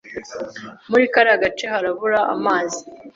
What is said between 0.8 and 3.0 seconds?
Muri kariya gace harabura amazi.